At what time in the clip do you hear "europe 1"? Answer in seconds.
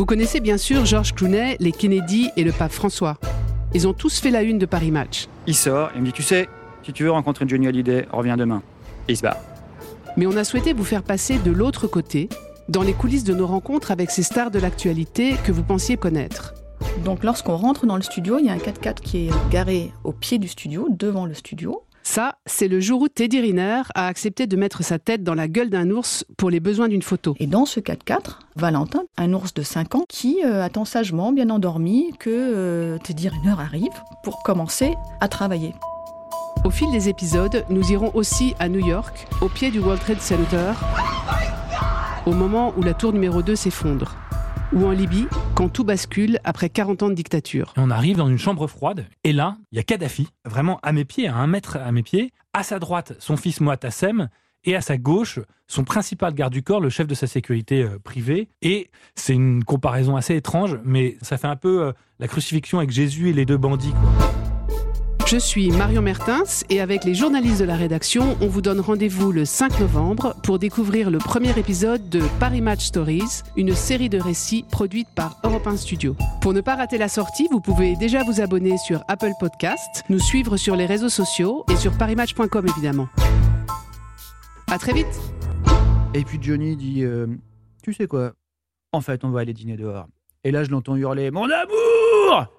75.44-75.76